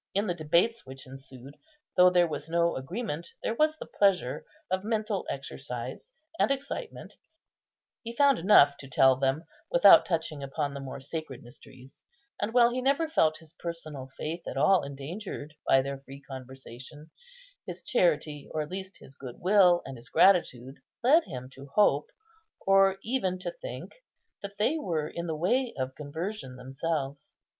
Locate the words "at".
14.47-14.57, 18.63-18.71